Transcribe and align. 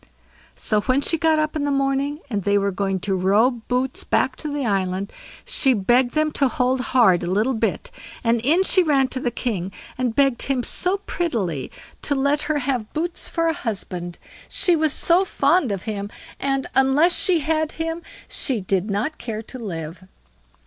So, 0.55 0.81
when 0.81 1.01
she 1.01 1.15
got 1.15 1.37
up 1.37 1.55
in 1.55 1.63
the 1.63 1.69
morning, 1.69 2.21
and 2.27 2.41
they 2.41 2.57
were 2.57 2.71
going 2.71 2.99
to 3.01 3.13
row 3.13 3.51
Boots 3.51 4.03
back 4.03 4.35
to 4.37 4.51
the 4.51 4.65
island, 4.65 5.13
she 5.45 5.75
begged 5.75 6.15
them 6.15 6.31
to 6.31 6.47
hold 6.47 6.81
hard 6.81 7.21
a 7.21 7.27
little 7.29 7.53
bit; 7.53 7.91
and 8.23 8.41
in 8.43 8.63
she 8.63 8.81
ran 8.81 9.09
to 9.09 9.19
the 9.19 9.29
king, 9.29 9.71
and 9.99 10.15
begged 10.15 10.41
him 10.41 10.63
so 10.63 11.01
prettily 11.05 11.69
to 12.01 12.15
let 12.15 12.41
her 12.49 12.57
have 12.57 12.91
Boots 12.93 13.27
for 13.27 13.45
a 13.47 13.53
husband, 13.53 14.17
she 14.49 14.75
was 14.75 14.91
so 14.91 15.23
fond 15.23 15.71
of 15.71 15.83
him, 15.83 16.09
and, 16.39 16.65
unless 16.73 17.13
she 17.15 17.41
had 17.41 17.73
him, 17.73 18.01
she 18.27 18.59
did 18.59 18.89
not 18.89 19.19
care 19.19 19.43
to 19.43 19.59
live. 19.59 20.07